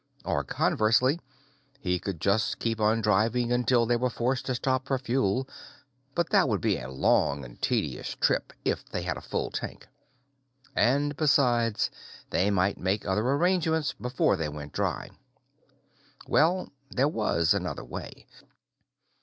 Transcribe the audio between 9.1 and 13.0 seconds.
a full tank. And besides, they might